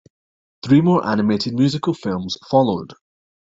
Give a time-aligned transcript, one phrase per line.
[0.63, 2.93] Three more animated musical films followed.